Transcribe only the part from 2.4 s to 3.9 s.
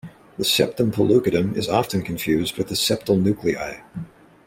with the septal nuclei.